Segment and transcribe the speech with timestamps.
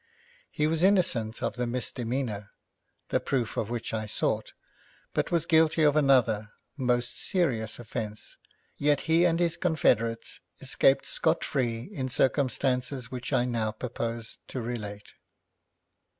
[0.49, 2.49] He was innocent of the misdemeanour,
[3.09, 4.53] the proof of which I sought,
[5.13, 8.37] but was guilty of another most serious offence,
[8.77, 14.59] yet he and his confederates escaped scot free in circumstances which I now purpose to
[14.59, 15.13] relate.